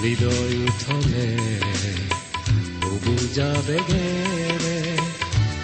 [0.00, 1.26] হৃদয় উঠলে
[3.04, 4.78] বুজা বেগেৰে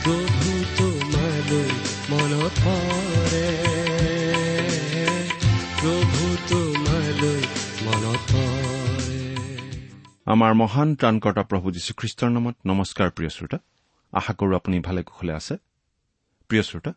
[0.04, 1.70] প্ৰভু তোমালৈ
[2.10, 3.48] মনত পৰে
[5.80, 7.42] প্ৰভু তোমালৈ
[7.86, 9.20] মনত পৰে
[10.26, 13.58] আমাৰ মহান ত্ৰাণকৰ্তা প্ৰভু যীশুখ্ৰীষ্টৰ নামত নমস্কাৰ প্ৰিয় শ্ৰোতা।
[14.12, 15.54] আশা কৰো আপুনি ভালে কুশলে আছে।
[16.48, 16.92] প্ৰিয় শ্ৰোতা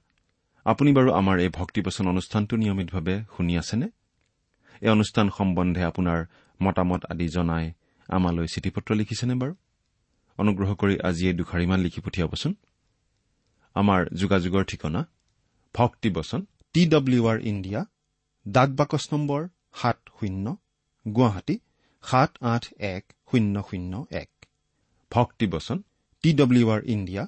[0.65, 3.87] আপুনি বাৰু আমাৰ এই ভক্তিবচন অনুষ্ঠানটো নিয়মিতভাৱে শুনি আছেনে?
[4.81, 6.19] এই অনুষ্ঠান সম্বন্ধে আপোনাৰ
[6.63, 7.65] মতামত আদি জনাই
[8.09, 9.53] আমালৈ চিঠি পত্ৰ লিখিছেনে বাৰু?
[10.37, 12.51] অনুগ্ৰহ কৰি আজি এই দুখাৰিমান লিখি পঠিয়াবচোন।
[13.75, 15.01] আমাৰ যোগাযোগৰ ঠিকনা
[15.75, 16.41] ভক্তিবচন
[16.75, 17.81] টি ডব্লিউ আৰ ইণ্ডিয়া
[18.45, 19.41] ডাক বাকচ নম্বৰ
[19.79, 20.45] সাত শূন্য
[21.05, 21.55] গুৱাহাটী
[22.03, 24.31] সাত আঠ এক শূন্য শূন্য এক।
[25.11, 25.77] ভক্তিবচন
[26.23, 27.23] T W R India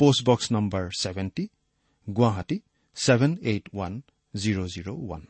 [0.00, 1.44] post box number seventy
[2.06, 2.56] Guwahati
[2.96, 3.92] seven eight one
[4.34, 5.22] zero' zero' one.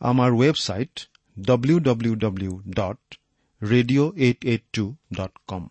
[0.00, 0.94] আমাৰ website
[1.36, 3.00] W W W dot
[3.62, 4.84] radio' eight eight two
[5.14, 5.64] dot com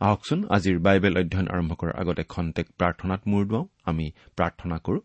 [0.00, 4.06] আহকচোন আজিৰ বাইবেল অধ্যয়ন আৰম্ভ কৰাৰ আগতে খন্তেক প্ৰাৰ্থনাত মূৰ দুৱাওঁ। আমি
[4.36, 5.00] প্ৰাৰ্থনা কৰো।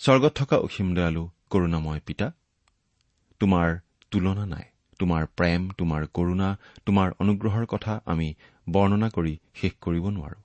[0.00, 2.26] স্বৰ্গত থকা অসীম দয়ালু কৰুণাময় পিতা
[3.40, 3.68] তোমাৰ
[4.10, 4.66] তুলনা নাই
[5.00, 6.48] তোমাৰ প্ৰেম তোমাৰ কৰুণা
[6.86, 8.28] তোমাৰ অনুগ্ৰহৰ কথা আমি
[8.66, 10.38] বৰ্ণনা কৰি শেষ কৰিব নোৱাৰো।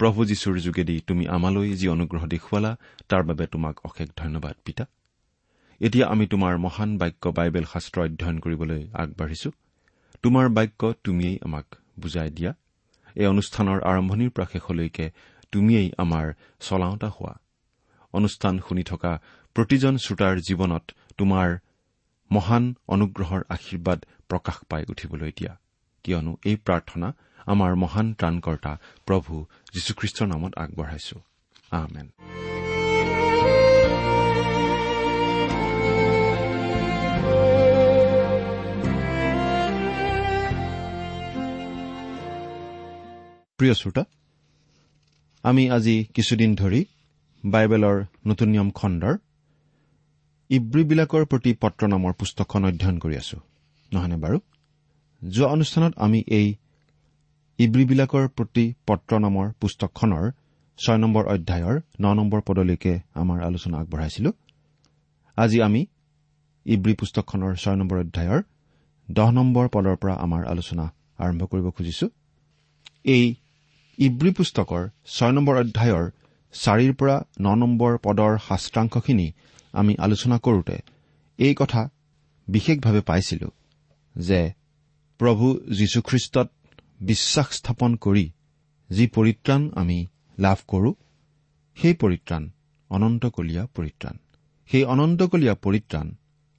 [0.00, 2.72] প্ৰভু যীশুৰ যোগেদি তুমি আমালৈ যি অনুগ্ৰহ দেখুৱালা
[3.08, 4.84] তাৰ বাবে তোমাক অশেষ ধন্যবাদ পিতা।
[5.80, 9.50] এতিয়া আমি তোমাৰ মহান বাক্য বাইবেল শাস্ত্ৰ অধ্যয়ন কৰিবলৈ আগবাঢ়িছো।
[10.22, 11.66] তোমাৰ বাক্য তুমিয়েই আমাক
[12.00, 12.52] বুজাই দিয়া।
[13.16, 15.06] এই অনুষ্ঠানৰ আৰম্ভণিৰ পৰা শেষলৈকে
[15.52, 17.34] তুমিয়েই আমাৰ চলাওঁতা হোৱা।
[18.12, 19.12] অনুষ্ঠান শুনি থকা
[19.56, 20.84] প্ৰতিজন শ্ৰোতাৰ জীৱনত
[21.18, 21.48] তোমাৰ
[22.30, 23.98] মহান অনুগ্ৰহৰ আশীৰ্বাদ
[24.28, 25.52] প্ৰকাশ পাই উঠিবলৈ দিয়া।
[26.04, 27.08] কিয়নো এই প্ৰাৰ্থনা
[27.46, 28.72] আমাৰ মহান ত্ৰাণকৰ্তা
[29.06, 31.16] প্ৰভু যীশুখ্ৰীষ্টৰ নামত আগবঢ়াইছো।
[43.60, 44.02] প্ৰিয় শ্ৰোতা
[45.44, 46.80] আমি আজি কিছুদিন ধৰি
[47.44, 47.96] বাইবেলৰ
[48.30, 49.14] নতুন নিয়ম খণ্ডৰ
[50.50, 53.38] ইব্ৰীবিলাকৰ প্ৰতি পত্ৰ নামৰ পুস্তকখন অধ্যয়ন কৰি আছো
[53.92, 54.38] নহয়নে বাৰু?
[55.22, 56.46] যোৱা অনুষ্ঠানত আমি এই
[57.58, 60.24] ইব্ৰীবিলাকৰ প্ৰতি পত্ৰ নামৰ পুস্তকখনৰ
[60.78, 64.30] ছয় নম্বৰ অধ্যায়ৰ ন নম্বৰ পদলৈকে আমাৰ আলোচনা আগবঢ়াইছিলো।
[65.36, 65.82] আজি আমি
[66.66, 68.40] ইব্ৰী পুস্তকখনৰ ছয় নম্বৰ অধ্যায়ৰ
[69.08, 70.84] দহ নম্বৰ পদৰ পৰা আমাৰ আলোচনা
[71.24, 72.06] আৰম্ভ কৰিব খুজিছো।
[73.16, 73.24] এই
[73.98, 76.10] ইব্ৰী পুস্তকৰ ছয় নম্বৰ অধ্যায়ৰ
[76.52, 79.32] চাৰিৰ পৰা ন নম্বৰ পদৰ শাস্ত্ৰাংশখিনি
[79.72, 80.76] আমি আলোচনা কৰোতে
[81.38, 81.88] এই কথা
[82.48, 83.48] বিশেষভাৱে পাইছিলো
[84.18, 84.52] যে
[85.18, 86.48] প্ৰভু যীশুখ্ৰীষ্টত
[87.00, 88.30] বিশ্বাস স্থাপন কৰি
[88.90, 90.06] যি পৰিত্ৰাণ আমি
[90.38, 90.94] লাভ কৰো
[91.74, 92.50] সেই পৰিত্ৰাণ
[92.90, 94.16] অনন্তকলীয়া পৰিত্ৰাণ।
[94.70, 96.14] সেই অনন্তকলীয়া পৰিত্ৰাণ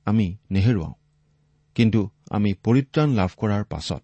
[0.06, 0.94] আমি নেহেৰুৱাওঁ।
[1.76, 4.04] কিন্তু আমি পৰিত্ৰাণ লাভ কৰাৰ পাছত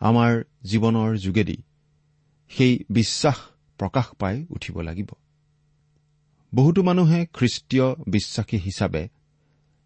[0.00, 1.56] আমাৰ জীৱনৰ যোগেদি
[2.48, 3.36] সেই বিশ্বাস
[3.78, 5.10] প্ৰকাশ পাই উঠিব লাগিব।
[6.54, 9.08] বহুতো মানুহে খ্ৰীষ্টীয় বিশ্বাসী হিচাপে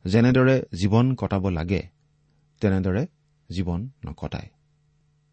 [0.04, 1.88] যেনেদৰে জীৱন কটাব লাগে
[2.60, 3.06] তেনেদৰে
[3.50, 4.48] জীৱন নকটায়।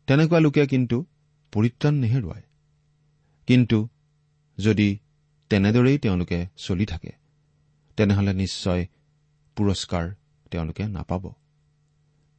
[0.07, 1.06] তেনেকুৱা লোকে কিন্তু
[1.51, 2.44] পৰিত্ৰাণ নেহেৰুৱায়।
[3.47, 3.88] কিন্তু
[4.57, 5.00] যদি
[5.50, 7.12] তেনেদৰেই তেওঁলোকে চলি থাকে
[7.97, 8.88] তেনেহলে নিশ্চয়
[9.56, 10.15] পুৰস্কাৰ
[10.51, 11.33] তেওঁলোকে নাপাব।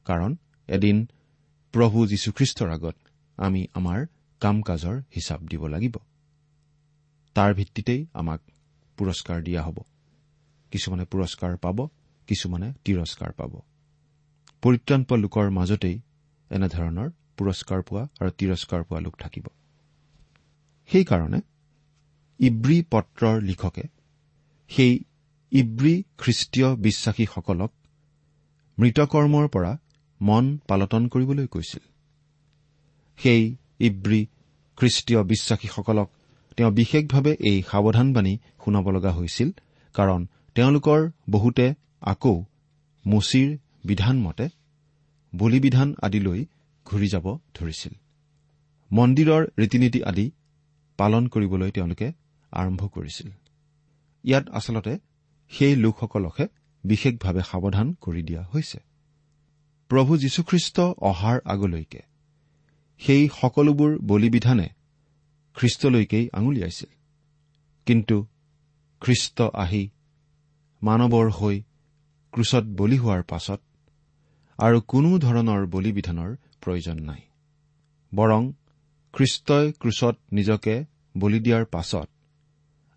[0.04, 0.36] কাৰণ
[0.68, 1.06] এদিন
[1.72, 2.96] প্ৰভু যীশুখ্ৰীষ্টৰ আগত
[3.36, 4.06] আমি আমাৰ
[4.40, 5.96] কাম কাজৰ হিচাপ দিব লাগিব।
[7.36, 8.40] তাৰ ভিত্তিতেই আমাক
[8.98, 9.78] পুৰস্কাৰ দিয়া হ'ব।
[10.72, 11.78] কিছুমানে পুৰস্কাৰ পাব
[12.28, 13.52] কিছুমানে তিৰস্কাৰ পাব।
[14.62, 15.96] পৰিত্ৰাণ পোৱা লোকৰ মাজতেই
[16.50, 19.46] এনেধৰণৰ পুৰস্কাৰ পোৱা আৰু তিৰস্কাৰ পোৱা লোক থাকিব।
[20.90, 21.40] সেইকাৰণে
[22.40, 23.84] ইব্ৰী পত্ৰৰ লিখকে
[24.70, 24.92] সেই
[25.52, 27.72] ইব্ৰী খ্ৰীষ্টীয় বিশ্বাসীসকলক
[28.78, 29.72] মৃতকৰ্মৰ পৰা
[30.20, 31.84] মন পালটন কৰিবলৈ কৈছিল।
[33.18, 33.42] সেই
[33.78, 34.26] ইব্ৰী
[34.76, 36.10] খ্ৰীষ্টীয় বিশ্বাসীসকলক
[36.56, 39.50] তেওঁ বিশেষভাৱে এই সাৱধানবাণী শুনাব লগা হৈছিল
[39.94, 42.44] কাৰণ তেওঁলোকৰ বহুতে আকৌ
[43.06, 44.48] মুচিৰ বিধানমতে
[45.34, 46.44] বলিবিধান আদিলৈ
[46.86, 47.92] ঘূৰি যাব ধৰিছিল।
[48.92, 50.30] মন্দিৰৰ ৰীতি নীতি আদি
[50.96, 52.12] পালন কৰিবলৈ তেওঁলোকে
[52.52, 53.30] আৰম্ভ কৰিছিল।
[54.24, 54.98] ইয়াত আচলতে
[55.48, 56.46] সেই লোকসকলকহে
[56.84, 58.78] বিশেষভাৱে সাৱধান কৰি দিয়া হৈছে।
[59.88, 62.02] প্ৰভু যীশুখ্ৰীষ্ট অহাৰ আগলৈকে
[63.00, 64.68] সেই সকলোবোৰ বলিবিধানে
[65.56, 66.90] খ্ৰীষ্টলৈকেই আঙুলিয়াইছিল
[67.86, 68.16] কিন্তু
[69.02, 69.88] খ্ৰীষ্ট আহি
[70.82, 71.56] মানৱৰ হৈ
[72.32, 73.60] ক্ৰুচত বলি হোৱাৰ পাছত
[74.58, 76.30] আৰু কোনো ধৰণৰ বলিবিধানৰ
[76.62, 77.22] প্ৰয়োজন নাই।
[78.14, 78.42] বৰং
[79.14, 80.74] খ্ৰীষ্টই ক্ৰুচত নিজকে
[81.18, 82.08] বলি দিয়াৰ পাছত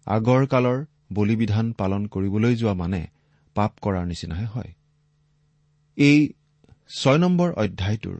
[0.07, 3.01] আগৰ কালৰ বলিবিধান পালন কৰিবলৈ যোৱা মানে
[3.56, 4.71] পাপ কৰাৰ নিচিনাহে হয়।
[5.98, 6.19] এই
[6.89, 8.19] ছয় নম্বৰ অধ্যায়টোৰ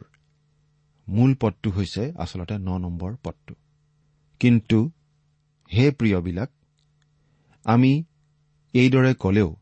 [1.08, 3.54] মূল পদটো হৈছে আচলতে ন নম্বৰ পদটো।
[4.40, 4.90] কিন্তু
[5.72, 6.50] হে প্ৰিয়বিলাক
[7.64, 8.04] আমি
[8.74, 9.56] এইদৰে কলেও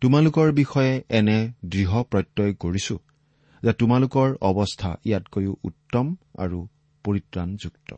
[0.00, 2.98] তোমালোকৰ বিষয়ে এনে দৃঢ় প্ৰত্যয় কৰিছো
[3.62, 6.68] যে তোমালোকৰ অৱস্থা ইয়াতকৈও উত্তম আৰু
[7.04, 7.94] পৰিত্ৰাণযুক্ত।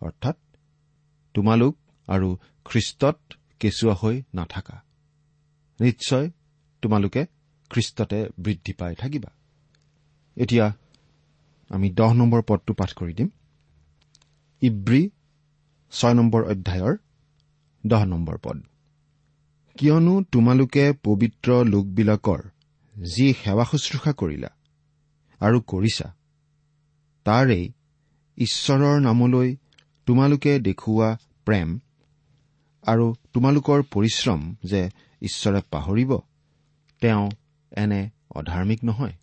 [0.00, 0.36] অৰ্থাৎ
[1.34, 1.76] তোমালোক
[2.08, 3.18] আৰু খ্ৰীষ্টত
[3.60, 4.82] কেঁচুৱা হৈ নাথাকা।
[5.80, 6.30] নিশ্চয়
[6.82, 7.26] তোমালোকে
[7.70, 9.30] খ্ৰীষ্টতে বৃদ্ধি পাই থাকিবা।
[10.36, 10.72] এতিয়া
[11.74, 13.28] আমি দহ নম্বৰ পদটো পাঠ কৰি দিম।
[14.62, 15.02] ইব্ৰী
[15.92, 16.94] ছয় নম্বৰ অধ্যায়ৰ
[17.84, 18.58] দহ নম্বৰ পদ।
[19.76, 22.40] কিয়নো তোমালোকে পবিত্ৰ লোকবিলাকৰ
[22.94, 24.50] যি সেৱা শুশ্ৰূষা কৰিলা
[25.40, 26.08] আৰু কৰিছা
[27.26, 27.64] তাৰেই
[28.38, 29.48] ঈশ্বৰৰ নামলৈ
[30.06, 31.08] তোমালোকে দেখুওৱা
[31.46, 31.68] প্ৰেম
[32.84, 34.82] আৰু তোমালোকৰ পৰিশ্ৰম যে
[35.22, 36.10] ঈশ্বৰে পাহৰিব
[37.02, 37.24] তেওঁ
[37.72, 38.00] এনে
[38.30, 39.14] অধাৰ্মিক নহয়।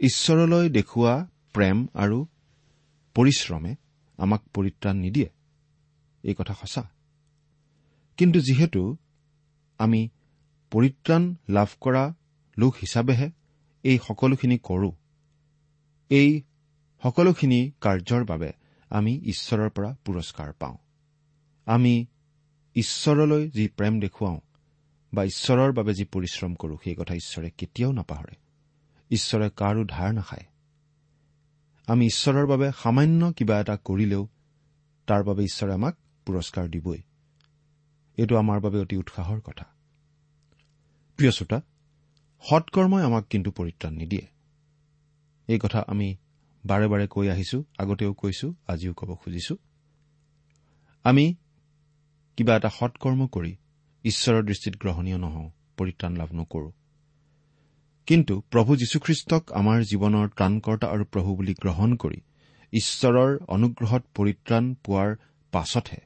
[0.00, 1.14] ঈশ্বৰলৈ দেখুওৱা
[1.52, 2.26] প্ৰেম আৰু
[3.14, 3.76] পৰিশ্ৰমে
[4.16, 5.30] আমাক পৰিত্ৰাণ নিদিয়ে।
[6.22, 6.90] এই কথা সঁচা।
[8.16, 8.96] কিন্তু যিহেতু
[9.78, 10.08] আমি
[10.70, 12.14] পৰিত্ৰাণ লাভ কৰা
[12.58, 13.30] লোক হিচাপেহে
[13.82, 14.92] এই সকলোখিনি কৰো
[16.10, 16.42] এই
[17.02, 18.52] সকলোখিনি কাৰ্যৰ বাবে
[18.90, 20.76] আমি ঈশ্বৰৰ পৰা পুৰস্কাৰ পাওঁ।
[21.66, 22.06] আমি
[22.74, 24.40] ঈশ্বৰলৈ যি প্ৰেম দেখুৱাওঁ
[25.14, 28.36] বা ঈশ্বৰৰ বাবে যি পৰিশ্ৰম কৰো সেই কথা ঈশ্বৰে কেতিয়াও নাপাহৰে।
[29.10, 30.51] ঈশ্বৰে কাৰো ধাৰ নাখায়।
[31.88, 34.28] আমি ঈশ্বৰৰ বাবে সামান্য কিবা এটা কৰিলেও
[35.06, 35.94] তাৰ বাবে ঈশ্বৰে আমাক
[36.26, 37.02] পুৰস্কাৰ দিবই।
[38.18, 39.64] এইটো আমাৰ বাবে অতি উৎসাহৰ কথা।
[41.18, 41.58] প্ৰিয় শ্ৰোতা
[42.42, 44.26] সৎকৰ্মই আমাক কিন্তু পৰিত্ৰাণ নিদিয়ে।
[45.48, 46.16] এই কথা আমি
[46.64, 49.54] বাৰে বাৰে কৈ আহিছো আগতেও কৈছো আজিও ক'ব খুজিছো।
[51.02, 51.34] আমি
[52.36, 53.56] কিবা এটা সৎকৰ্ম কৰি
[54.04, 56.72] ঈশ্বৰৰ দৃষ্টিত গ্ৰহণীয় নহওঁ পৰিত্ৰাণ লাভ নকৰো।
[58.06, 62.20] কিন্তু প্ৰভু যীশুখ্ৰীষ্টক আমাৰ জীৱনৰ ত্ৰাণকৰ্তা আৰু প্ৰভু বুলি গ্ৰহণ কৰি
[62.72, 65.10] ঈশ্বৰৰ অনুগ্ৰহত পৰিত্ৰাণ পোৱাৰ
[65.52, 66.00] পাছতহে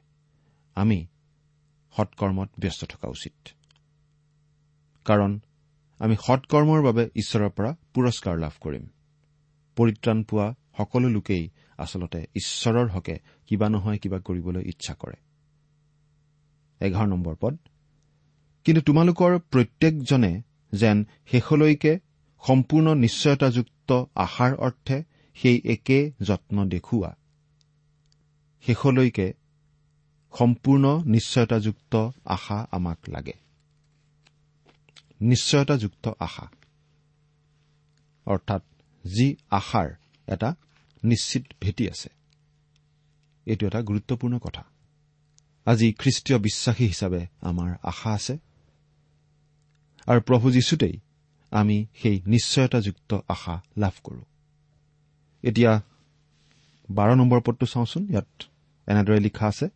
[0.75, 1.07] আমি
[1.97, 3.35] সৎকৰ্মত ব্যস্ত থকা উচিত।
[5.05, 5.39] কাৰণ
[5.99, 8.83] আমি সৎকৰ্মৰ বাবে ঈশ্বৰৰ পৰা পুৰস্কাৰ লাভ কৰিম।
[9.77, 13.15] পৰিত্ৰাণ পোৱা সকলো লোকেই আচলতে ঈশ্বৰৰ হকে
[13.47, 15.17] কিবা নহয় কিবা কৰিবলৈ ইচ্ছা কৰে।
[16.81, 17.57] এঘাৰ নম্বৰ পদ।
[18.65, 20.31] কিন্তু তোমালোকৰ প্ৰত্যেকজনে
[20.71, 21.99] যেন শেষলৈকে
[22.47, 25.03] সম্পূৰ্ণ নিশ্চয়তাযুক্ত আশাৰ অৰ্থে
[25.35, 27.15] সেই একে যত্ন দেখুওৱা।
[28.61, 29.33] শেষলৈকে
[30.39, 33.33] সম্পূৰ্ণ নিশ্চয়তাযুক্ত আশা আমাক লাগে।
[35.21, 36.49] নিশ্চয়তাযুক্ত আশা।
[38.25, 38.63] অৰ্থাৎ
[39.05, 39.89] যি আশাৰ
[40.27, 40.55] এটা
[41.03, 42.09] নিশ্চিত ভেটি আছে।
[43.45, 44.65] এইটো এটা গুৰুত্বপূৰ্ণ কথা।
[45.65, 48.37] আজি খ্ৰীষ্টীয় বিশ্বাসী হিচাপে আমাৰ আশা আছে।
[50.07, 50.99] আৰু প্ৰভু যীশুতেই
[51.51, 54.23] আমি সেই নিশ্চয়তাযুক্ত আশা লাভ কৰো।
[55.43, 55.81] এতিয়া
[56.91, 58.43] বাৰ নম্বৰ পদটো চাওঁচোন ইয়াত
[58.87, 59.69] এনেদৰে লিখা আছে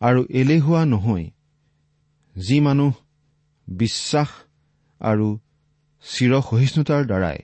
[0.00, 1.30] আৰু এলেহুৱা নহৈ
[2.36, 2.92] যি মানুহ
[3.68, 4.28] বিশ্বাস
[5.00, 5.38] আৰু
[6.04, 7.38] চিৰসহিষ্ণুতাৰ দ্বাৰাই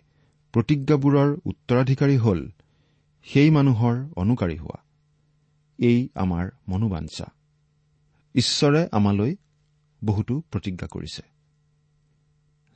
[0.53, 2.51] প্ৰতিজ্ঞাবোৰৰ উত্তৰাধিকাৰী হ'ল
[3.23, 4.79] সেই মানুহৰ অনুকাৰী হোৱা।
[5.79, 7.27] এই আমাৰ মনোবাঞ্ছা।
[8.35, 9.37] ঈশ্বৰে আমালৈ
[10.05, 11.30] বহুতো প্ৰতিজ্ঞা কৰিছে।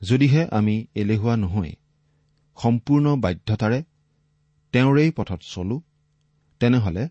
[0.01, 1.71] যদিহে আমি এলেহুৱা নহৈ
[2.57, 3.79] সম্পূৰ্ণ বাধ্যতাৰে
[4.73, 5.77] তেওঁৰেই পথত চলো
[6.61, 7.03] তেনেহলে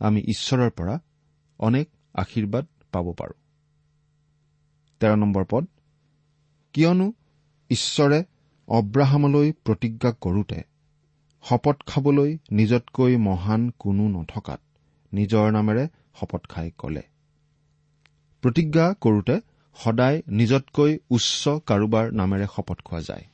[0.00, 0.94] আমি ঈশ্বৰৰ পৰা
[1.60, 3.38] অনেক আশীৰ্বাদ পাব পাৰোঁ।
[5.00, 5.64] তেৰ নম্বৰ পদ
[6.74, 7.06] কিয়নো
[7.70, 8.18] ঈশ্বৰে
[8.68, 10.60] অব্ৰাহামলৈ প্ৰতিজ্ঞা কৰোতে
[11.44, 14.60] শপত খাবলৈ নিজতকৈ মহান কোনো নথকাত
[15.12, 15.84] নিজৰ নামেৰে
[16.20, 17.02] শপত খাই কলে।
[18.42, 19.36] প্ৰতিজ্ঞা কৰোতে
[19.74, 23.24] সদায় নিজতকৈ উচ্চ কাৰোবাৰ নামেৰে শপত খোৱা যায়।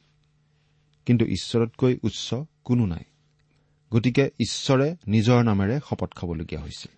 [1.06, 3.04] কিন্তু ঈশ্বৰতকৈ উচ্চ কোনো নাই।
[3.92, 6.92] গতিকে ঈশ্বৰে নিজৰ নামেৰে শপত খাবলগীয়া হৈছিল।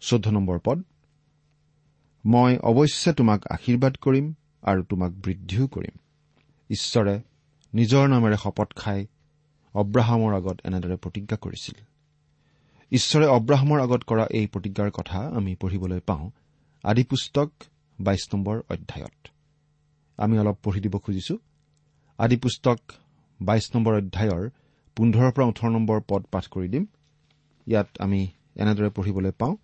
[0.00, 0.84] চৈধ্য নম্বৰ পদ।
[2.24, 5.98] মই অৱশ্যে তোমাক আশীৰ্বাদ কৰিম আৰু তোমাক বৃদ্ধিও কৰিম।
[6.70, 7.20] ঈশ্বৰে
[7.74, 9.06] নিজৰ নামেৰে শপত খাই
[9.74, 11.84] অব্ৰাহামৰ আগত এনেদৰে প্ৰতিজ্ঞা কৰিছিল।
[12.92, 16.30] ঈশ্বৰে অব্ৰাহামৰ আগত কৰা এই প্ৰতিজ্ঞাৰ কথা আমি পঢ়িবলৈ পাওঁ।
[16.82, 17.04] আদি
[18.00, 19.18] বাইশ নম্বৰ অধ্যায়ত।
[20.18, 21.34] আমি অলপ পঢ়ি দিব খুজিছো।
[22.18, 22.78] আদি পুস্তক
[23.40, 24.44] বাইশ নম্বৰ অধ্যায়ৰ
[24.96, 26.84] পোন্ধৰৰ পৰা ওঠৰ নম্বৰ পদ পাঠ কৰি দিম।
[27.66, 28.20] ইয়াত আমি
[28.56, 29.54] এনেদৰে পঢ়িবলৈ পাওঁ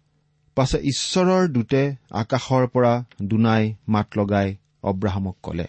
[0.57, 4.49] পাছে ঈশ্বৰৰ দূতে আকাশৰ পৰা দুনাই মাত লগাই
[4.83, 5.67] অব্ৰাহামক কলে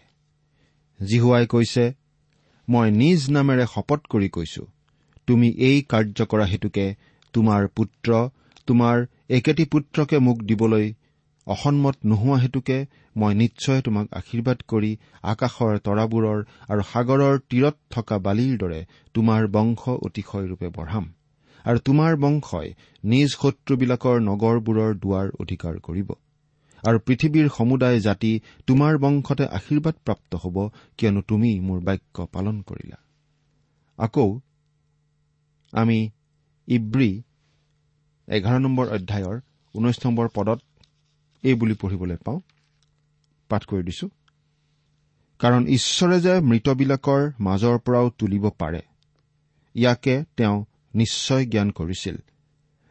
[1.00, 1.86] জিহুৱাই কৈছে
[2.67, 4.63] মই নিজ নামেৰে শপত কৰি কৈছো
[5.27, 6.86] তুমি এই কাৰ্য কৰা হেতুকে
[7.33, 8.09] তোমাৰ পুত্ৰ
[8.67, 8.95] তোমাৰ
[9.29, 10.86] একেটি পুত্ৰকে মোক দিবলৈ
[11.48, 12.77] অসন্মত নোহোৱা হেতুকে
[13.16, 14.92] মই নিশ্চয় তোমাক আশীৰ্বাদ কৰি
[15.24, 16.39] আকাশৰ তৰাবোৰৰ
[16.70, 18.82] আৰু সাগৰৰ তীৰত থকা বালিৰ দৰে
[19.16, 21.06] তোমাৰ বংশ অতিশয়ৰূপে বঢ়াম
[21.66, 22.70] আৰু তোমাৰ বংশই
[23.04, 26.10] নিজ শত্ৰুবিলাকৰ নগৰবোৰৰ দুৱাৰ অধিকাৰ কৰিব।
[26.84, 28.32] আৰু পৃথিৱীৰ সমুদায় জাতি
[28.68, 30.58] তোমাৰ বংশতে আশীৰ্বাদ প্ৰাপ্ত হ'ব
[30.98, 32.98] কিয়নো তুমি মোৰ বাক্য পালন কৰিলা।
[34.00, 34.27] আকৌ
[35.74, 36.00] আমি
[36.68, 37.12] ইব্ৰী
[38.27, 39.38] এঘাৰ নম্বৰ অধ্যায়ৰ
[39.75, 40.60] ঊনৈশ নম্বৰ পদত
[41.44, 42.39] এই বুলি পঢ়িবলৈ পাওঁ
[43.50, 44.08] পাঠ কৰি দিছো।
[45.39, 48.82] কাৰণ ঈশ্বৰে যে মৃতবিলাকৰ মাজৰ পৰাও তুলিব পাৰে
[49.75, 50.65] ইয়াকে তেওঁ
[50.96, 52.17] নিশ্চয় জ্ঞান কৰিছিল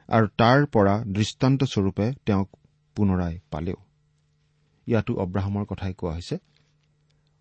[0.09, 2.49] আৰু তাৰ পৰা দৃষ্টান্তস্বৰূপে তেওঁক
[2.97, 3.79] পুনৰাই পালেও।
[4.87, 6.37] ইয়াতো অব্ৰাহামৰ কথাই কোৱা হৈছে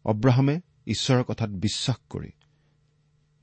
[0.05, 0.55] অব্ৰাহামে
[0.87, 2.31] ঈশ্বৰৰ কথাত বিশ্বাস কৰি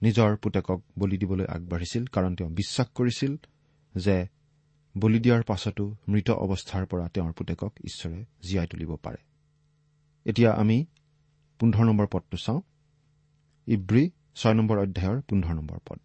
[0.03, 3.33] নিজৰ পুতেকক বলি দিবলৈ আগবাঢ়িছিল কাৰণ তেওঁ বিশ্বাস কৰিছিল
[3.95, 4.17] যে
[4.99, 9.17] বলি দিয়াৰ পাছতো মৃত অৱস্থাৰ পৰা তেওঁৰ পুতেকক ঈশ্বৰে জীয়াই তুলিব পাৰে।
[10.25, 10.87] এতিয়া আমি
[11.59, 12.61] পোন্ধৰ নম্বৰ পদটো চাওঁ।
[13.67, 15.99] ইব্ৰী ছয় নম্বৰ অধ্যায়ৰ পোন্ধৰ নম্বৰ পদ।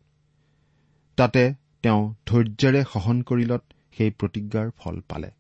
[1.16, 3.64] তাতে তেওঁ ধৈৰ্যেৰে সহন কৰিলত
[3.98, 5.32] সেই প্ৰতিজ্ঞাৰ ফল পালে।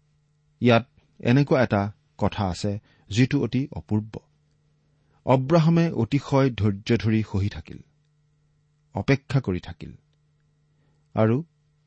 [0.61, 0.89] ইয়াত
[1.19, 4.19] এনেকুৱা এটা কথা আছে যিটো অতি অপূৰ্ব।
[5.25, 7.79] অব্ৰাহামে অতিশয় ধৈৰ্য ধৰি সহি থাকিল
[8.93, 9.91] অপেক্ষা কৰি থাকিল।
[11.13, 11.43] আৰু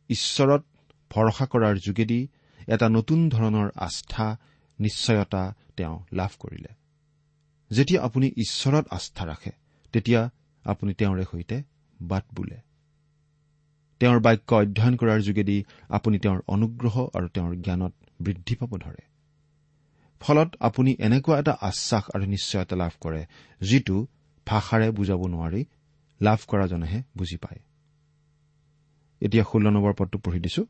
[0.09, 0.65] ঈশ্বৰত
[1.11, 2.29] ভৰসা কৰাৰ যোগেদি
[2.67, 4.37] এটা নতুন ধৰণৰ আস্থা
[4.81, 6.75] নিশ্চয়তা তেওঁ লাভ কৰিলে।
[7.71, 9.51] যেতিয়া আপুনি ঈশ্বৰত আস্থা ৰাখে
[9.93, 10.31] তেতিয়া
[10.65, 11.63] আপুনি তেওঁৰে সৈতে
[12.03, 12.61] বাট বোলে।
[14.01, 19.03] তেওঁৰ বাক্য অধ্যয়ন কৰাৰ যোগেদি আপুনি তেওঁৰ অনুগ্ৰহ আৰু তেওঁৰ জ্ঞানত বৃদ্ধি পাব ধৰে।
[20.21, 23.27] ফলত আপুনি এনেকুৱা এটা আশ্বাস আৰু নিশ্চয়তা লাভ কৰে
[23.61, 24.07] যিটো
[24.47, 25.65] ভাষাৰে বুজাব নোৱাৰি
[26.21, 27.61] লাভ কৰাজনেহে বুজি পায়।
[29.21, 30.67] এতিয়া ষোল্ল নম্বৰ পদটো পঢ়ি দিছো।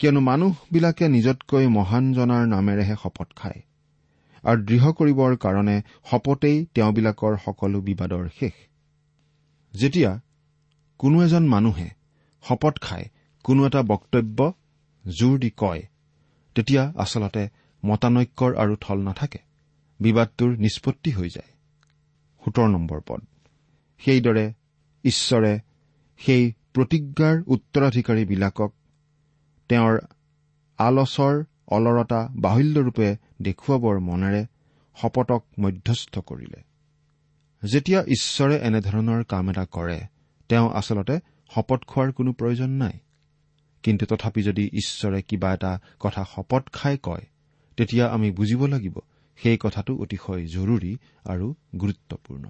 [0.00, 3.60] কিয়নো মানুহবিলাকে নিজতকৈ মহান জনাৰ নামেৰেহে শপত খায়।
[4.44, 8.54] আৰু দৃঢ় কৰিবৰ কাৰণে শপতেই তেওঁবিলাকৰ সকলো বিবাদৰ শেষ।
[9.74, 10.20] যেতিয়া
[10.98, 11.88] কোনো এজন মানুহে
[12.44, 13.04] শপত খাই
[13.44, 14.52] কোনো এটা বক্তব্য
[15.04, 15.82] জোৰ দি কয়
[16.54, 17.48] তেতিয়া আচলতে
[17.84, 19.40] মতানৈক্যৰ আৰু থল নাথাকে।
[20.00, 21.50] বিবাদটোৰ নিষ্পত্তি হৈ যায়।
[22.42, 23.20] সোতৰ নম্বৰ পদ।
[24.00, 24.46] সেইদৰে
[25.04, 25.52] ঈশ্বৰে
[26.20, 28.70] সেই প্ৰতিজ্ঞাৰ উত্তৰাধিকাৰীবিলাকক
[29.70, 29.98] তেওঁৰ
[30.78, 34.46] আলচৰ অলৰতা বাহুল্যৰূপে দেখুৱাবৰ মনেৰে
[34.96, 36.62] শপতক মধ্যস্থ কৰিলে।
[37.62, 40.00] যেতিয়া ঈশ্বৰে এনেধৰণৰ কাম এটা কৰে
[40.48, 41.20] তেওঁ আচলতে
[41.54, 42.98] শপত খোৱাৰ কোনো প্ৰয়োজন নাই।
[43.82, 47.26] কিন্তু তথাপি যদি ঈশ্বৰে কিবা এটা কথা শপত খাই কয়
[47.76, 48.98] তেতিয়া আমি বুজিব লাগিব
[49.36, 52.44] সেই কথাটো অতিশয় জৰুৰী আৰু গুৰুত্বপূৰ্ণ।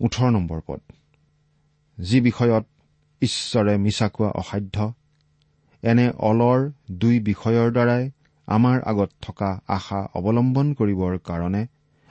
[0.00, 0.80] ওঠৰ নম্বৰ পদ।
[2.00, 2.66] যি বিষয়ত
[3.20, 4.92] ঈশ্বৰে মিছা কোৱা অসাধ্য
[5.82, 6.60] এনে অলৰ
[6.90, 8.10] দুই বিষয়ৰ দ্বাৰাই
[8.48, 11.62] আমাৰ আগত থকা আশা অৱলম্বন কৰিবৰ কাৰণে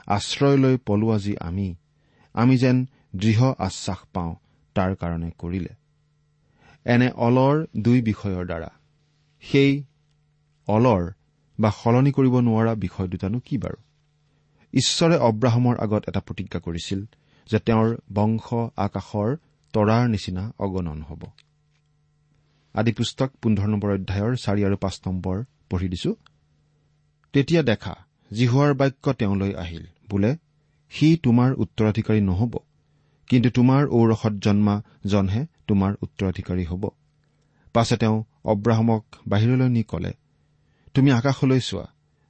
[0.07, 1.75] আশ্ৰয় লৈ পলোৱা যি আমি
[2.33, 2.77] আমি যেন
[3.15, 4.35] দৃঢ় আশ্বাস পাওঁ
[4.75, 5.73] তাৰ কাৰণে কৰিলে।
[6.85, 8.69] এনে অলৰ দুই বিষয়ৰ দ্বাৰা
[9.43, 9.71] সেই
[10.67, 11.03] অলৰ
[11.59, 13.79] বা সলনি কৰিব নোৱাৰা বিষয় দুটানো কি বাৰু?
[14.73, 16.99] ঈশ্বৰে অব্ৰাহামৰ আগত এটা প্ৰতিজ্ঞা কৰিছিল
[17.47, 18.47] যে তেওঁৰ বংশ
[18.77, 19.29] আকাশৰ
[19.73, 21.21] তৰাৰ নিচিনা অগণন হ'ব।
[22.79, 25.37] আদি পুস্তক পোন্ধৰ নম্বৰ অধ্যায়ৰ চাৰি আৰু পাঁচ নম্বৰ
[25.69, 26.11] পঢ়ি দিছো।
[27.33, 27.93] তেতিয়া দেখা
[28.31, 30.31] জিহুৱাৰ বাক্য তেওঁলৈ আহিল বোলে
[30.91, 32.53] সি তোমাৰ উত্তৰাধিকাৰী নহব
[33.29, 36.83] কিন্তু তোমাৰ ঔৰসত জন্মা জনহে তোমাৰ উত্তৰাধিকাৰী হ'ব।
[37.75, 38.17] পাছে তেওঁ
[38.51, 40.11] অব্ৰাহামক বাহিৰলৈ নি কলে
[40.95, 41.85] তুমি আকাশলৈ চোৱা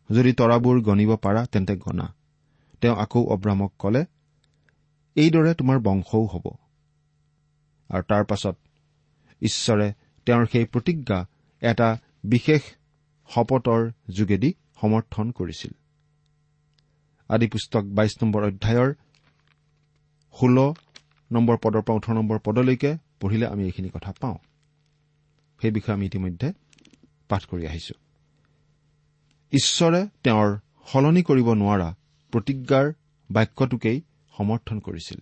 [0.10, 2.08] যদি তৰাবোৰ গণিব পাৰা তেন্তে গণা।
[2.82, 4.02] তেওঁ আকৌ অব্ৰাহামক কলে
[5.16, 6.46] এইদৰে তোমাৰ বংশও হ'ব।
[7.90, 8.56] আৰু তাৰ পাছত
[9.42, 9.88] ঈশ্বৰে
[10.26, 11.26] তেওঁৰ সেই প্ৰতিজ্ঞা
[11.62, 12.62] এটা বিশেষ
[13.30, 15.72] শপতৰ যোগেদি সমৰ্থন কৰিছিল।
[17.30, 18.94] আদি পুস্তক বাইশ নম্বৰ অধ্যায়ৰ
[20.40, 20.74] ষোল্ল
[21.32, 24.38] নম্বৰ পদৰ পৰা ওঠৰ নম্বৰ পদলৈকে পঢ়িলে আমি এইখিনি কথা পাওঁ।
[25.62, 26.54] সেই বিষয়ে আমি ইতিমধ্যে
[27.30, 27.94] পাঠ কৰি আহিছো।
[29.52, 30.58] ঈশ্বৰে তেওঁৰ
[30.88, 31.96] সলনি কৰিব নোৱাৰা
[32.32, 32.94] প্ৰতিজ্ঞাৰ
[33.32, 34.02] বাক্যটোকেই
[34.38, 35.22] সমৰ্থন কৰিছিল।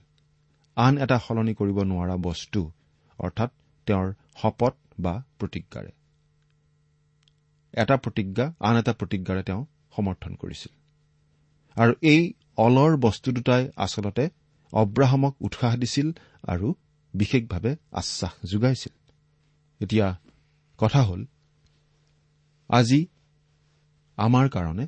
[0.75, 2.72] আন এটা সলনি কৰিব নোৱাৰা বস্তু
[3.20, 3.51] অৰ্থাৎ
[3.86, 5.92] তেওঁৰ শপত বা প্ৰতিজ্ঞাৰে।
[7.74, 10.74] এটা প্ৰতিজ্ঞা আন এটা প্ৰতিজ্ঞাৰে তেওঁ সমৰ্থন কৰিছিল।
[11.82, 14.30] আৰু এই অলৰ বস্তু দুটাই আচলতে
[14.72, 16.12] অব্ৰাহামক উৎসাহ দিছিল
[16.48, 16.74] আৰু
[17.13, 19.12] বিশেষভাৱে আশ্বাস যোগাইছিল।
[19.80, 20.18] এতিয়া
[20.77, 21.25] কথা হ'ল
[22.70, 23.08] আজি
[24.16, 24.88] আমাৰ কাৰণে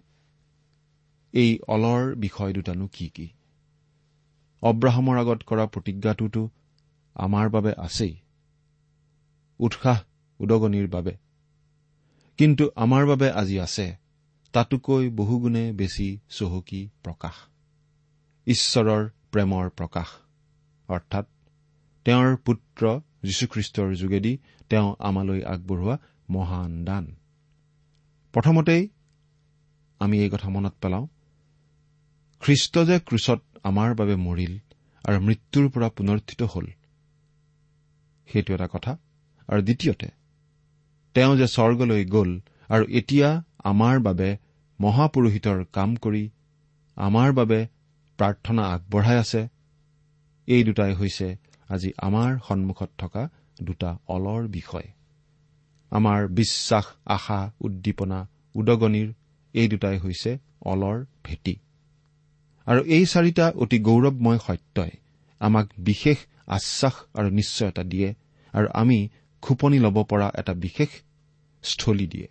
[1.34, 3.30] এই অলৰ বিষয় দুটানো কি কি?
[4.62, 6.50] অব্ৰাহামৰ আগত কৰা প্ৰতিজ্ঞাটোতো
[7.14, 8.20] আমাৰ বাবে আছেই।
[9.60, 10.02] উৎসাহ
[10.40, 11.18] উদগনিৰ বাবে।
[12.38, 13.98] কিন্তু আমাৰ বাবে আজি আছে
[14.54, 17.36] তাতোকৈ বহুগুণে বেছি চহকী প্ৰকাশ।
[18.48, 20.08] ঈশ্বৰৰ প্ৰেমৰ প্ৰকাশ।
[20.90, 21.26] অৰ্থাৎ
[22.06, 24.38] তেওঁৰ পুত্ৰ যীশুখ্ৰীষ্টৰ যোগেদি
[24.70, 25.98] তেওঁ আমালৈ আগবঢ়োৱা
[26.30, 27.16] মহান দান।
[28.34, 28.90] প্ৰথমতেই
[30.00, 31.08] আমি এই কথা মনত পেলাওঁ
[32.40, 34.60] খ্ৰীষ্ট যে ক্ৰুচত আমাৰ বাবে মৰিল
[35.06, 36.68] আৰু মৃত্যুৰ পৰা পুনৰ্থিত হ'ল
[38.30, 38.98] সেইটো এটা কথা।
[39.50, 40.10] আৰু দ্বিতীয়তে
[41.16, 42.32] তেওঁ যে স্বৰ্গলৈ গ'ল
[42.70, 43.30] আৰু এতিয়া
[43.64, 44.30] আমাৰ বাবে
[44.80, 46.24] মহাপুৰোহিতৰ কাম কৰি
[46.98, 47.60] আমাৰ বাবে
[48.20, 49.42] প্ৰাৰ্থনা আগবঢ়াই আছে
[50.48, 51.28] এই দুটাই হৈছে
[51.70, 53.24] আজি আমাৰ সন্মুখত থকা
[53.62, 54.88] দুটা অলৰ বিষয়।
[55.92, 58.20] আমাৰ বিশ্বাস আশা উদ্দীপনা
[58.56, 59.10] উদগনিৰ
[59.54, 60.32] এই দুটাই হৈছে
[60.62, 61.56] অলৰ ভেটি।
[62.68, 64.94] আৰু এই চাৰিটা অতি গৌৰৱময় সত্যই
[65.42, 68.10] আমাক বিশেষ আশ্বাস আৰু নিশ্চয়তা দিয়ে
[68.54, 69.00] আৰু আমি
[69.42, 70.90] খোপনি ল'ব পৰা এটা বিশেষ
[71.64, 72.28] স্থলী দিয়ে।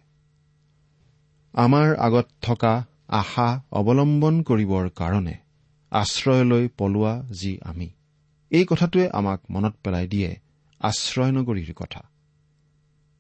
[1.53, 5.37] আমাৰ আগত থকা আশা অৱলম্বন কৰিবৰ কাৰণে
[5.91, 7.91] আশ্ৰয়লৈ পলোৱা যি আমি
[8.51, 10.37] এই কথাটোৱে আমাক মনত পেলাই দিয়ে
[10.81, 12.01] আশ্ৰয় নগৰীৰ কথা।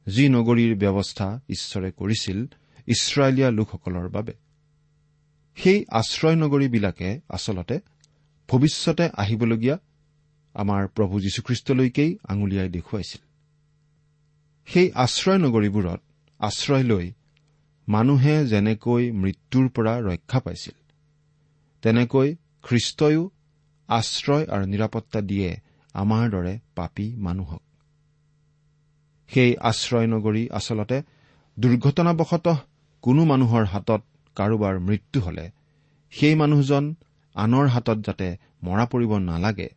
[0.06, 2.46] যি নগৰীৰ ব্যৱস্থা ঈশ্বৰে কৰিছিল
[2.86, 4.32] ইছৰাইলীয়া লোকসকলৰ বাবে।
[5.56, 7.80] সেই আশ্ৰয় নগৰীবিলাকে আচলতে
[8.48, 9.78] ভৱিষ্যতে আহিবলগীয়া
[10.54, 13.27] আমাৰ প্ৰভু যীশুখ্ৰীষ্টলৈকেই আঙুলিয়াই দেখুৱাইছিল।
[14.68, 16.00] সেই আশ্ৰয় নগৰীবোৰত
[16.40, 17.06] আশ্ৰয় লৈ
[17.88, 20.76] মানুহে যেনেকৈ মৃত্যুৰ পৰা ৰক্ষা পাইছিল
[21.82, 22.28] তেনেকৈ
[22.64, 23.22] খ্ৰীষ্টইও
[23.88, 25.50] আশ্ৰয় আৰু নিৰাপত্তা দিয়ে
[25.94, 27.62] আমাৰ দৰে পাপী মানুহক।
[29.30, 30.98] সেই আশ্ৰয় নগৰী আচলতে
[31.56, 32.58] দুৰ্ঘটনাবশতঃ
[33.04, 34.02] কোনো মানুহৰ হাতত
[34.36, 35.44] কাৰোবাৰ মৃত্যু হলে
[36.12, 36.84] সেই মানুহজন
[37.34, 38.28] আনৰ হাতত যাতে
[38.62, 39.68] মৰা পৰিব নালাগে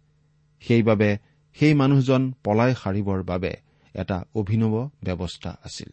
[0.61, 1.09] সেইবাবে
[1.57, 3.51] সেই মানুহজন পলাই সাৰিবৰ বাবে
[3.93, 5.89] এটা অভিনৱ ব্যৱস্থা আছিল।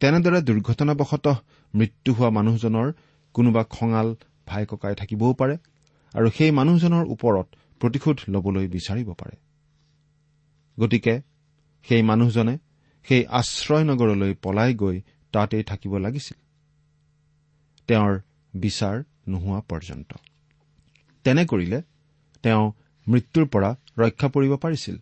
[0.00, 1.36] তেনেদৰে দুৰ্ঘটনাবশতঃ
[1.74, 2.92] মৃত্যু হোৱা মানুহজনৰ
[3.34, 5.56] কোনোবা খঙাল ভাই ককাই থাকিবও পাৰে
[6.14, 7.46] আৰু সেই মানুহজনৰ ওপৰত
[7.80, 9.36] প্ৰতিশোধ ল'বলৈ বিচাৰিব পাৰে।
[10.80, 11.22] গতিকে
[11.82, 12.58] সেই মানুহজনে
[13.08, 15.00] সেই আশ্ৰয় নগৰলৈ পলাই গৈ
[15.32, 16.38] তাতেই থাকিব লাগিছিল।
[17.88, 18.20] তেওঁৰ
[18.54, 20.14] বিচাৰ নোহোৱা পৰ্যন্ত।
[21.24, 21.82] তেনে কৰিলে
[22.42, 22.72] তেওঁ
[23.08, 24.98] মৃত্যুৰ পৰা ৰক্ষা পৰিব পাৰিছিল।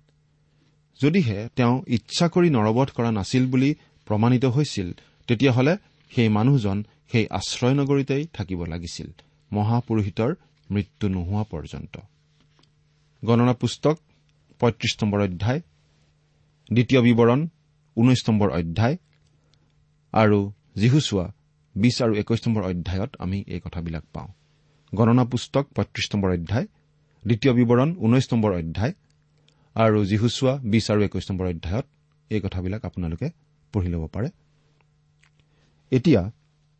[1.00, 3.70] যদিহে তেওঁ ইচ্ছা কৰি নৰবধ কৰা নাছিল বুলি
[4.06, 4.88] প্ৰমাণিত হৈছিল
[5.28, 5.74] তেতিয়াহ'লে
[6.10, 6.78] সেই মানুহজন
[7.12, 9.08] সেই আশ্ৰয় নগৰীতেই থাকিব লাগিছিল
[9.52, 10.30] মহাপুৰোহিতৰ
[10.70, 11.94] মৃত্যু নোহোৱা পৰ্যন্ত।
[13.22, 13.96] গণনা পুস্তক
[14.60, 15.60] পঁয়ত্ৰিশ নম্বৰ অধ্যায়
[16.70, 17.40] দ্বিতীয় বিৱৰণ
[17.96, 18.96] ঊনৈশ নম্বৰ অধ্যায়
[20.12, 20.38] আৰু
[20.76, 21.26] যীহুচোৱা
[21.74, 24.28] বিশ আৰু একৈশ নম্বৰ অধ্যায়ত আমি এই কথাবিলাক পাওঁ।
[24.92, 26.66] গণনা পুস্তক পঁয়ত্ৰিশ নম্বৰ অধ্যায়
[27.26, 28.92] দ্বিতীয় বিৱৰণ ঊনৈশ নম্বৰ অধ্যায়
[29.84, 31.86] আৰু যীহুচোৱা বিশ আৰু একৈশ নম্বৰ অধ্যায়ত
[32.30, 33.28] এই কথাবিলাক আপোনালোকে
[33.74, 34.28] পঢ়ি ল'ব পাৰে।
[35.92, 36.22] এতিয়া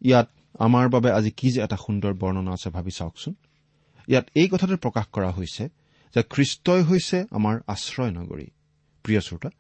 [0.03, 0.29] ইয়াত
[0.67, 3.35] আমাৰ বাবে আজি কি যে এটা সুন্দৰ বৰ্ণনা আছে ভাবি চাওকচোন।
[4.09, 5.65] ইয়াত এই কথাটো প্ৰকাশ কৰা হৈছে
[6.15, 8.47] যে খ্ৰীষ্টই হৈছে আমাৰ আশ্ৰয় নগৰী।
[9.05, 9.51] প্ৰিয় শ্ৰোতা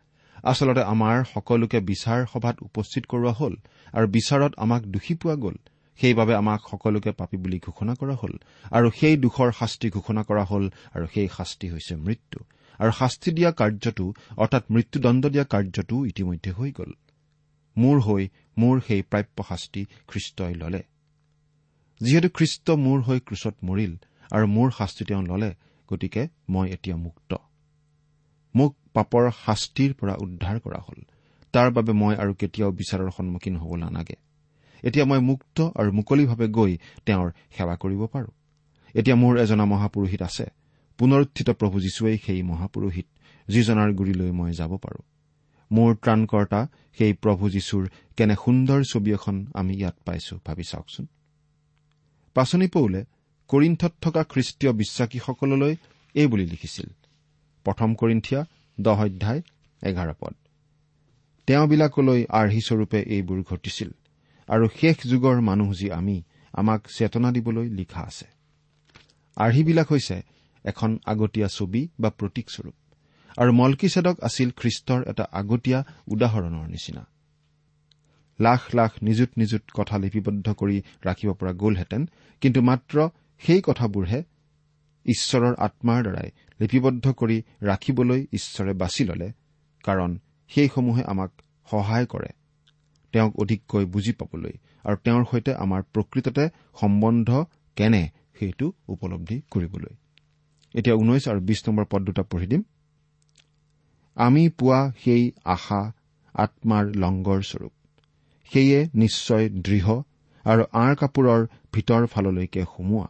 [0.50, 3.54] আচলতে আমাৰ সকলোকে বিচাৰ সভাত উপস্থিত কৰোৱা হ'ল
[3.96, 5.56] আৰু বিচাৰত আমাক দোষী পোৱা গ'ল।
[5.98, 8.34] সেইবাবে আমাক সকলোকে পাপী বুলি ঘোষণা কৰা হ'ল
[8.76, 12.38] আৰু সেই দুখৰ শাস্তি ঘোষণা কৰা হ'ল আৰু সেই শাস্তি হৈছে মৃত্যু।
[12.78, 16.92] আৰু শাস্তি দিয়া কাৰ্যটো অৰ্থাৎ মৃত্যুদণ্ড দিয়া কাৰ্যটো ইতিমধ্যে হৈ গ'ল।
[17.76, 20.82] মোৰ হৈ মোৰ সেই প্ৰাপ্য শাস্তি খ্ৰীষ্টই ললে।
[22.00, 23.96] যিহেতু খ্ৰীষ্ট মোৰ হৈ ক্ৰুচত মৰিল
[24.30, 25.54] আৰু মোৰ শাস্তি তেওঁ ললে
[25.88, 27.34] গতিকে মই এতিয়া মুক্ত।
[28.54, 31.00] মোক পাপৰ শাস্তিৰ পৰা উদ্ধাৰ কৰা হ'ল।
[31.52, 34.16] তাৰ বাবে মই আৰু কেতিয়াও বিচাৰৰ সন্মুখীন হ'ব নালাগে।
[34.82, 38.30] এতিয়া মই মুক্ত আৰু মুকলিভাৱে গৈ তেওঁৰ সেৱা কৰিব পাৰো।
[38.94, 40.46] এতিয়া মোৰ এজনা মহাপুৰোহিত আছে।
[40.98, 43.06] পুনৰুত্থিত প্ৰভু যীশুৱেই সেই মহাপুৰোহিত
[43.48, 45.00] যিজনাৰ গুৰিলৈ মই যাব পাৰো।
[45.70, 46.60] মোৰ ত্ৰাণকৰ্তা
[46.98, 47.84] সেই প্ৰভু যীশুৰ
[48.16, 51.06] কেনে সুন্দৰ ছবি এখন আমি ইয়াত পাইছো ভাবি চাওকচোন।
[52.36, 53.00] পাচনি পৌলে
[53.50, 55.74] কৰিণ্ঠত থকা খ্ৰীষ্টীয় বিশ্বাসীসকললৈ
[56.14, 56.88] এই বুলি লিখিছিল
[57.66, 58.40] প্ৰথম কৰিন্ঠিয়া
[58.78, 59.40] দহ অধ্যায়
[59.82, 60.34] এঘাৰ পদ।
[61.48, 63.90] তেওঁবিলাকলৈ আৰ্হিস্বৰূপে এইবোৰ ঘটিছিল
[64.48, 66.16] আৰু শেষ যুগৰ মানুহ যি আমি
[66.52, 68.26] আমাক চেতনা দিবলৈ লিখা আছে।
[69.36, 70.16] আৰ্হিবিলাক হৈছে
[70.70, 72.76] এখন আগতীয়া ছবি বা প্ৰতীকস্বৰূপ
[73.38, 75.78] আৰু মলকিছেদক আছিল খ্ৰীষ্টৰ এটা আগতীয়া
[76.14, 77.02] উদাহৰণৰ নিচিনা।
[78.38, 80.76] লাখ লাখ নিযুত নিযুত কথা লিপিবদ্ধ কৰি
[81.06, 82.02] ৰাখিব পৰা গ'লহেঁতেন
[82.42, 82.96] কিন্তু মাত্ৰ
[83.42, 84.20] সেই কথাবোৰহে
[85.06, 86.28] ঈশ্বৰৰ আত্মাৰ দ্বাৰাই
[86.60, 89.28] লিপিবদ্ধ কৰি ৰাখিবলৈ ঈশ্বৰে বাছি ললে
[89.84, 90.10] কাৰণ
[90.50, 91.30] সেইসমূহে আমাক
[91.70, 92.30] সহায় কৰে
[93.14, 94.54] তেওঁক অধিককৈ বুজি পাবলৈ
[94.84, 96.44] আৰু তেওঁৰ সৈতে আমাৰ প্ৰকৃততে
[96.80, 97.28] সম্বন্ধ
[97.76, 98.02] কেনে
[98.38, 99.94] সেইটো উপলব্ধি কৰিবলৈ।
[100.74, 102.62] এতিয়া ঊনৈশ আৰু বিশ নম্বৰ পদ দুটা পঢ়ি দিম।
[104.16, 105.92] আমি পোৱা সেই আশা
[106.34, 107.72] আত্মাৰ লংগৰ স্বৰূপ।
[108.50, 109.96] সেয়ে নিশ্চয় দৃঢ়
[110.44, 111.40] আৰু আঁৰ কাপোৰৰ
[111.72, 113.06] ভিতৰ ফাললৈকে সুমোৱা।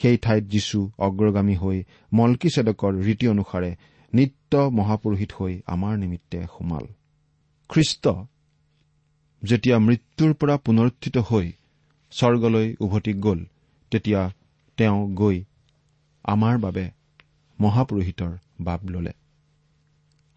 [0.00, 1.78] সেই ঠাইত যীশু অগ্ৰগামী হৈ
[2.12, 3.70] মলকি চেদকৰ ৰীতি অনুসাৰে
[4.12, 6.84] নিত্য মহাপুৰোহিত হৈ আমাৰ নিমিত্তে সোমাল।
[7.70, 8.04] খ্ৰীষ্ট
[9.42, 11.52] যেতিয়া মৃত্যুৰ পৰা পুনৰুত্থিত হৈ
[12.10, 13.40] স্বৰ্গলৈ উভতি গ'ল
[13.90, 14.30] তেতিয়া
[14.76, 15.44] তেওঁ গৈ
[16.28, 16.84] আমাৰ বাবে
[17.58, 19.12] মহাপুৰোহিতৰ বাব ললে।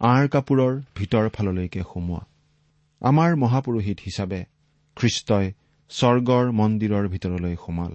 [0.01, 2.21] আঁৰ কাপোৰৰ ভিতৰ ফাললৈকে সোমোৱা।
[3.01, 4.39] আমাৰ মহাপুৰোহিত হিচাপে
[4.97, 5.45] খ্ৰীষ্টই
[5.91, 7.91] স্বৰ্গৰ মন্দিৰৰ ভিতৰলৈ সোমাল।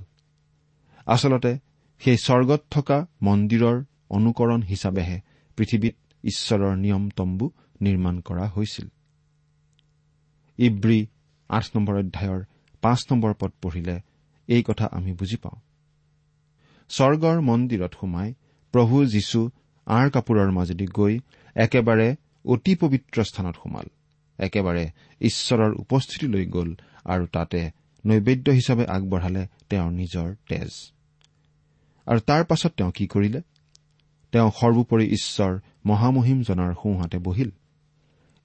[1.07, 1.53] আচলতে
[2.01, 3.77] সেই স্বৰ্গত থকা মন্দিৰৰ
[4.11, 5.19] অনুকৰণ হিচাপেহে
[5.59, 7.47] পৃথিৱীত ঈশ্বৰৰ নিয়ম তম্বু
[7.81, 8.87] নিৰ্মাণ কৰা হৈছিল।
[10.59, 10.99] ইব্ৰী
[11.51, 12.41] আঠ নম্বৰ অধ্যায়ৰ
[12.83, 13.97] পাঁচ নম্বৰ পদ পঢ়িলে
[14.49, 15.59] এই কথা আমি বুজি পাওঁ।
[16.89, 18.35] স্বৰ্গৰ মন্দিৰত সোমাই
[18.73, 19.51] প্ৰভু যীশু
[19.87, 21.19] আঁৰ কাপোৰৰ মাজেদি গৈ
[21.57, 23.87] একেবাৰে অতি পবিত্ৰ স্থানত সোমাল।
[24.39, 27.71] একেবাৰে ঈশ্বৰৰ উপস্থিতিলৈ গ'ল আৰু তাতে
[28.07, 30.93] নৈবেদ্য হিচাপে আগবঢ়ালে তেওঁৰ নিজৰ তেজ।
[32.07, 33.41] আৰু তাৰ পাছত তেওঁ কি কৰিলে?
[34.33, 37.51] তেওঁ সৰ্বোপৰি ঈশ্বৰ মহামহিমজনাৰ সোঁহাতে বহিল।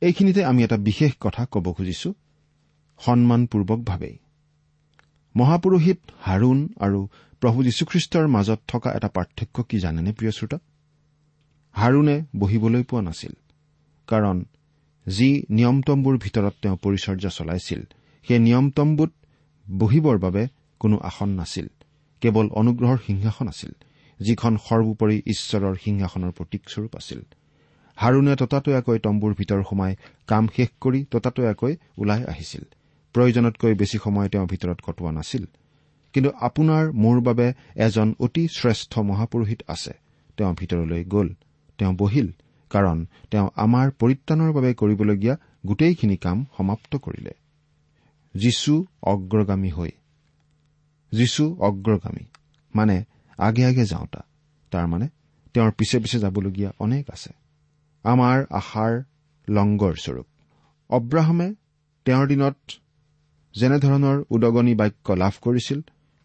[0.02, 2.14] এইখিনিতে আমি এটা বিশেষ কথা ক'ব খুজিছো
[3.00, 4.18] সন্মানপূৰ্বকভাৱেই।
[5.36, 7.08] মহাপুৰোহিত হাৰুণ আৰু
[7.42, 10.58] প্ৰভু যীশুখ্ৰীষ্টৰ মাজত থকা এটা পাৰ্থক্য কি জানেনে প্ৰিয় শ্ৰোতা?
[11.76, 13.34] হাৰুণে বহিবলৈ পোৱা নাছিল
[14.08, 14.38] কাৰণ
[15.06, 17.82] যি নিয়মতম্বুৰ ভিতৰত তেওঁ পৰিচৰ্যা চলাইছিল
[18.26, 19.12] সেই নিয়মতম্বুত
[19.66, 20.44] বহিবৰ বাবে
[20.82, 21.68] কোনো আসন নাছিল
[22.22, 23.72] কেৱল অনুগ্ৰহৰ সিংহাসন আছিল
[24.20, 27.20] যিখন সৰ্বোপৰি ঈশ্বৰৰ সিংহাসনৰ প্ৰতীকস্বৰূপ আছিল।
[27.98, 29.94] হাৰুণে ততাতৈয়াকৈ তম্বুৰ ভিতৰ সোমাই
[30.28, 32.64] কাম শেষ কৰি ততাতৈয়াকৈ ওলাই আহিছিল।
[33.16, 35.44] প্ৰয়োজনতকৈ বেছি সময় তেওঁ ভিতৰত কটোৱা নাছিল।
[36.14, 39.94] কিন্তু আপোনাৰ মোৰ বাবে এজন অতি শ্ৰেষ্ঠ মহাপুৰোহিত আছে।
[40.38, 41.34] তেওঁ ভিতৰলৈ গ'ল।
[41.78, 42.32] তেওঁ বহিল
[42.70, 47.32] কাৰণ তেওঁ আমাৰ পৰিত্ৰাণৰ বাবে কৰিবলগীয়া গোটেইখিনি কাম সমাপ্ত কৰিলে।
[48.36, 49.92] যীশু অগ্ৰগামী হৈ।
[51.12, 52.26] যীশু অগ্ৰগামী।
[52.76, 53.04] মানে
[53.38, 54.26] আগে আগে যাওঁতা।
[54.72, 55.08] তাৰমানে
[55.54, 57.30] তেওঁৰ পিছে পিছে যাবলগীয়া অনেক আছে।
[58.04, 59.04] আমাৰ আশাৰ
[59.50, 60.26] লংগৰ স্বৰূপ।
[60.90, 61.54] অব্ৰাহামে
[62.06, 62.58] তেওঁৰ দিনত
[63.56, 65.82] যেনেধৰণৰ উদগনি বাক্য লাভ কৰিছিল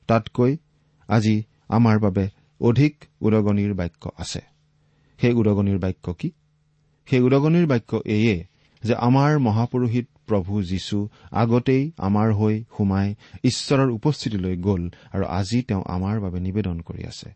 [0.09, 0.57] তাতকৈ
[1.09, 2.29] আজি আমাৰ বাবে
[2.61, 4.41] অধিক উদগনিৰ বাক্য আছে।
[5.21, 6.31] সেই উদগনিৰ বাক্য কি?
[7.07, 8.45] সেই উদগনিৰ বাক্য এয়ে
[8.83, 15.83] যে আমাৰ মহাপুৰোহিত প্ৰভু যীশু আগতেই আমাৰ হৈ সোমাই ঈশ্বৰৰ উপস্থিতিলৈ গ'ল আৰু আজি তেওঁ
[15.87, 17.29] আমাৰ বাবে নিবেদন কৰি আছে।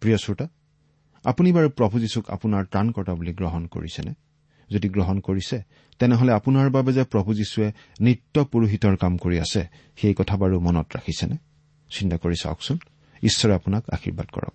[0.00, 0.48] প্ৰিয় শ্ৰোতা
[1.24, 4.12] আপুনি বাৰু প্ৰভু যীশুক আপোনাৰ ত্ৰাণকৰ্তা বুলি গ্ৰহণ কৰিছেনে?
[4.70, 5.62] যদি গ্ৰহণ কৰিছে
[5.98, 9.62] তেনেহলে আপোনাৰ বাবে যে প্ৰভু যীশুৱে নিত্য পুৰোহিতৰ কাম কৰি আছে
[9.96, 11.36] সেই কথা বাৰু মনত ৰাখিছেনে?
[11.98, 12.76] চিন্তা কৰি চাওকচোন
[13.22, 14.54] ঈশ্বৰে আপোনাক আশীৰ্বাদ কৰক।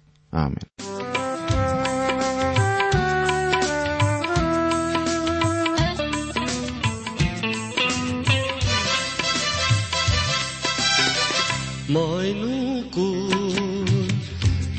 [11.90, 12.56] মইনো
[12.92, 14.10] কোন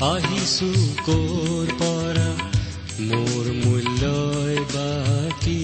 [0.01, 0.69] আহিছো
[1.05, 2.29] কৰ পৰা?
[2.99, 5.61] মোৰ মূল্যই বাকী।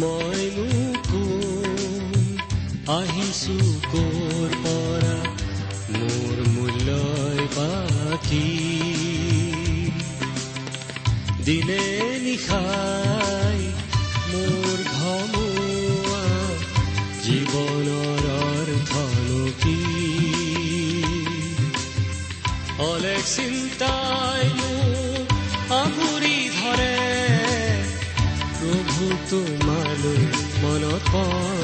[0.00, 0.68] মইনো
[1.10, 2.36] কোন
[2.98, 5.14] আহি আহিছো কৰ পৰা
[5.92, 8.50] মোৰ মূল্যই বাকী
[11.46, 11.86] দিনে
[12.26, 13.58] নিশাই
[14.28, 16.22] মোৰ ঘমুৱা
[17.24, 19.76] জীৱনৰ অৰ্থনো কি
[22.86, 25.36] অলেখ চিন্তাই মোক
[25.80, 26.94] আগুৰি ধৰে
[28.54, 30.24] প্ৰভু তোমালৈ
[30.62, 31.63] মনত পৰে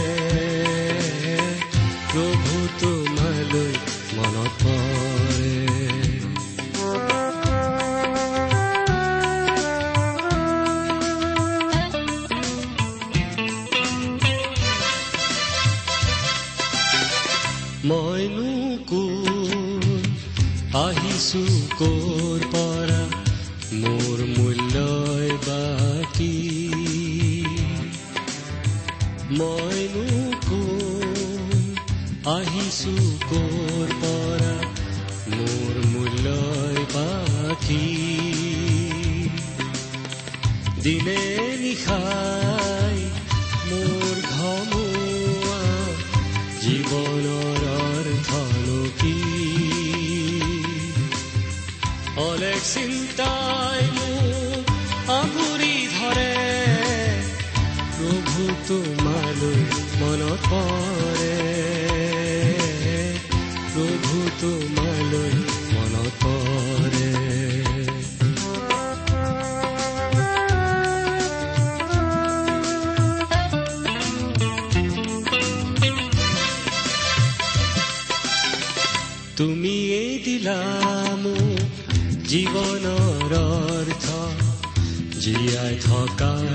[58.67, 59.59] তোমালৈ
[60.01, 61.35] মনত পৰে
[63.71, 65.33] প্ৰভু তোমালৈ
[65.73, 67.09] মনত পৰে
[79.37, 80.59] তুমিয়েই দিলা
[81.23, 81.61] মোক
[82.25, 84.05] জীৱনৰ অৰ্থ
[85.23, 86.45] জীয়াই থকাৰ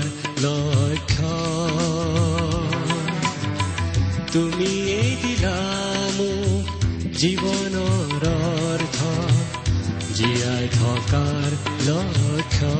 [4.37, 5.57] তুমিয়েই দিলা
[6.17, 6.65] মোক
[7.17, 8.97] জীৱনৰ অৰ্থ
[10.13, 11.49] জীয়াই থকাৰ
[11.87, 12.73] লক্ষ্য।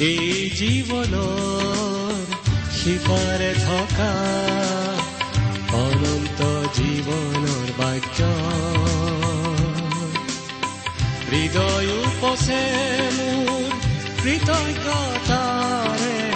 [0.00, 2.16] এই জীৱনৰ
[2.78, 4.12] সিপাৰে থকা
[5.72, 6.40] অনন্ত
[6.76, 8.18] জীৱনৰ বাক্য।
[11.30, 12.62] হৃদয় উপচে
[13.18, 13.70] মোৰ
[14.22, 16.31] কৃতজ্ঞতাৰে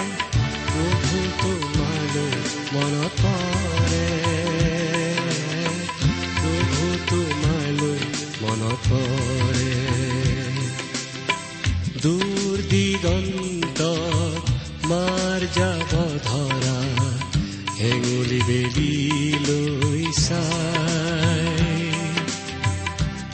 [2.76, 3.22] মনত
[7.10, 7.98] তোমালৈ
[8.40, 9.70] মনত পৰে।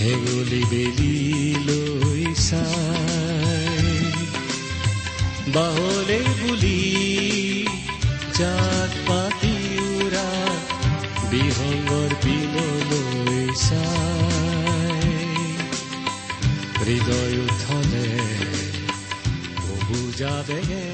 [0.00, 1.14] হেঙুলি বেলি
[1.66, 2.93] লৈ চাই।
[5.54, 6.80] বাহলে বুলি
[8.38, 9.54] জাত পাতি
[9.88, 10.28] উৰা
[11.30, 15.12] বিহংগৰ পিনলৈ চাই।
[16.80, 18.06] হৃদয় উঠলে
[19.56, 20.93] প্ৰভু তুমি